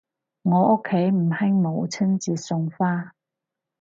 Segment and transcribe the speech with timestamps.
[0.41, 3.13] 我屋企唔興母親節送花